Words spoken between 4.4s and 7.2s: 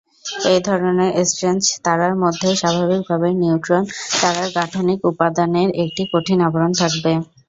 গাঠনিক উপাদানের একটি কঠিন আবরণ থাকবে।